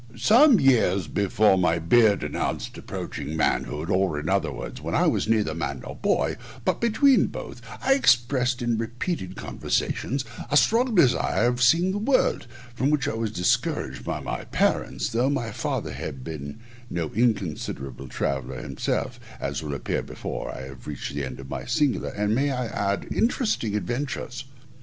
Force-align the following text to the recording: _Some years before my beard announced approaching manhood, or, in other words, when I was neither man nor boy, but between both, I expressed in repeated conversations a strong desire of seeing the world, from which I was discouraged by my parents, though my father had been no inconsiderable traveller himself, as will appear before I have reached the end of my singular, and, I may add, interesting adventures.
_Some 0.19 0.59
years 0.59 1.07
before 1.07 1.59
my 1.59 1.77
beard 1.77 2.23
announced 2.23 2.75
approaching 2.75 3.37
manhood, 3.37 3.87
or, 3.91 4.19
in 4.19 4.29
other 4.29 4.51
words, 4.51 4.81
when 4.81 4.95
I 4.95 5.05
was 5.05 5.27
neither 5.27 5.53
man 5.53 5.81
nor 5.85 5.95
boy, 5.95 6.37
but 6.65 6.81
between 6.81 7.27
both, 7.27 7.61
I 7.83 7.93
expressed 7.93 8.63
in 8.63 8.79
repeated 8.79 9.35
conversations 9.35 10.25
a 10.49 10.57
strong 10.57 10.95
desire 10.95 11.45
of 11.45 11.61
seeing 11.61 11.91
the 11.91 11.99
world, 11.99 12.47
from 12.73 12.89
which 12.89 13.07
I 13.07 13.13
was 13.13 13.31
discouraged 13.31 14.03
by 14.03 14.21
my 14.21 14.45
parents, 14.45 15.09
though 15.09 15.29
my 15.29 15.51
father 15.51 15.93
had 15.93 16.23
been 16.23 16.61
no 16.89 17.11
inconsiderable 17.11 18.07
traveller 18.07 18.59
himself, 18.59 19.19
as 19.39 19.61
will 19.61 19.75
appear 19.75 20.01
before 20.01 20.49
I 20.49 20.61
have 20.63 20.87
reached 20.87 21.13
the 21.13 21.23
end 21.23 21.39
of 21.39 21.47
my 21.51 21.65
singular, 21.65 22.09
and, 22.09 22.31
I 22.31 22.35
may 22.35 22.49
add, 22.49 23.07
interesting 23.13 23.75
adventures. 23.75 24.45